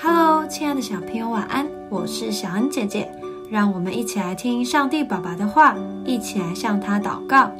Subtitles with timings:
[0.00, 1.66] Hello，亲爱的小朋友，晚安！
[1.88, 3.10] 我是小恩姐姐，
[3.50, 5.74] 让我们一起来听上帝爸爸的话，
[6.04, 7.50] 一起来向他祷告。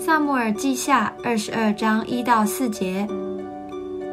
[0.00, 3.06] 萨姆尔记下二十二章一到四节：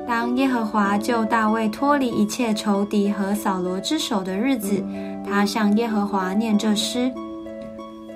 [0.07, 4.85] 当耶和华救大卫脱离一切仇敌和扫罗之手的日子，
[5.27, 7.11] 他向耶和华念这诗：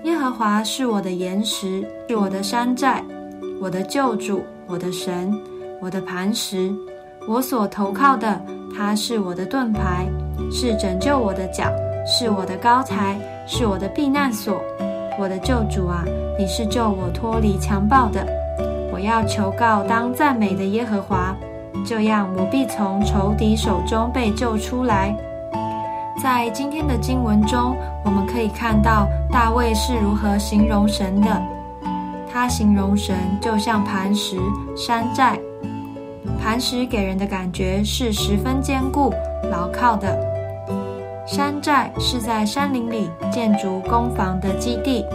[0.03, 3.03] 耶和华是我的岩石，是我的山寨，
[3.59, 5.33] 我的救主，我的神，
[5.81, 6.71] 我的磐石，
[7.27, 8.39] 我所投靠的。
[8.75, 10.07] 他是我的盾牌，
[10.51, 11.65] 是拯救我的脚，
[12.05, 14.61] 是我的高台，是我的避难所。
[15.19, 16.03] 我的救主啊，
[16.39, 18.25] 你是救我脱离强暴的。
[18.91, 21.35] 我要求告当赞美的耶和华，
[21.85, 25.15] 这样我必从仇敌手中被救出来。
[26.21, 31.41] 在今天的经文中，我们可以看到大卫是如何形容神的。
[32.31, 34.37] 他形容神就像磐石、
[34.75, 35.39] 山寨。
[36.43, 39.13] 磐石给人的感觉是十分坚固、
[39.49, 40.19] 牢靠的。
[41.25, 45.05] 山寨是在山林里建筑攻防的基地，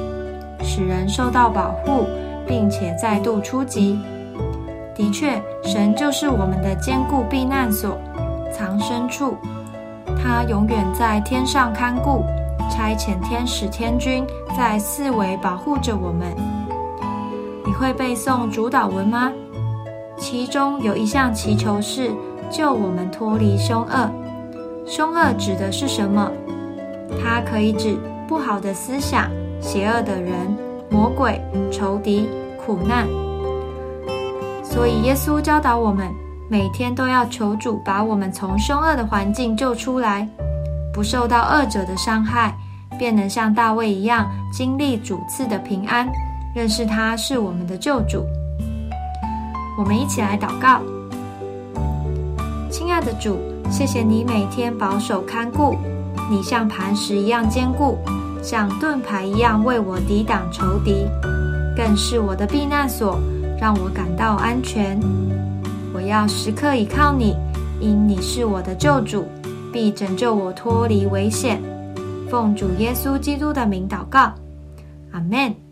[0.63, 2.07] 使人受到保护，
[2.47, 4.01] 并且再度出击。
[4.97, 7.99] 的确，神就是我们的坚固避难所、
[8.51, 9.37] 藏身处。
[10.17, 12.25] 他永远在天上看顾，
[12.71, 16.35] 差遣天使天军在四围保护着我们。
[17.67, 19.31] 你会背诵主导文吗？
[20.19, 22.11] 其中有一项祈求是
[22.51, 24.11] 救我们脱离凶恶。
[24.87, 26.31] 凶恶指的是什么？
[27.23, 29.31] 它可以指不好的思想、
[29.61, 30.35] 邪恶的人、
[30.91, 32.29] 魔鬼、仇敌、
[32.65, 33.07] 苦难。
[34.63, 36.11] 所以耶稣教导我们，
[36.51, 40.29] 每天都要求主把我们从凶恶的环境救出来，
[40.93, 42.55] 不受到恶者的伤害，
[42.99, 46.09] 便能像大卫一样经历主赐的平安，
[46.55, 48.25] 认识他是我们的救主。
[49.79, 50.81] 我们一起来祷告，
[52.69, 53.39] 亲爱的主，
[53.71, 55.77] 谢谢你每天保守看顾，
[56.29, 57.97] 你像磐石一样坚固，
[58.43, 61.07] 像盾牌一样为我抵挡仇敌，
[61.77, 63.21] 更是我的避难所，
[63.57, 64.99] 让我感到安全。
[65.95, 67.37] 我要时刻倚靠你，
[67.81, 69.27] 因你是我的救主，
[69.73, 71.63] 必拯救我脱离危险。
[72.29, 74.33] 奉主耶稣基督的名祷告，
[75.13, 75.68] 阿门。